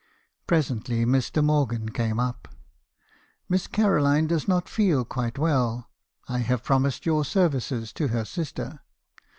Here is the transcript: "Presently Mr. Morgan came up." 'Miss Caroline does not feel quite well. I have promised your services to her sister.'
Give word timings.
"Presently 0.47 1.05
Mr. 1.05 1.43
Morgan 1.43 1.89
came 1.89 2.19
up." 2.19 2.47
'Miss 3.49 3.67
Caroline 3.67 4.25
does 4.25 4.47
not 4.47 4.67
feel 4.67 5.05
quite 5.05 5.37
well. 5.37 5.91
I 6.27 6.39
have 6.39 6.63
promised 6.63 7.05
your 7.05 7.23
services 7.23 7.93
to 7.93 8.07
her 8.07 8.25
sister.' 8.25 8.79